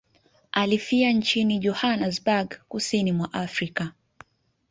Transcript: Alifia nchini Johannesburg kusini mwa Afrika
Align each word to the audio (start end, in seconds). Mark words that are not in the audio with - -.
Alifia 0.51 1.11
nchini 1.13 1.59
Johannesburg 1.59 2.49
kusini 2.69 3.11
mwa 3.11 3.33
Afrika 3.33 3.91